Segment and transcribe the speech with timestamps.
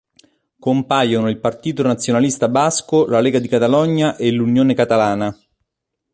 [0.59, 5.31] Compaiono il Partito Nazionalista Basco, la Lega di Catalogna e l'Unione catalana.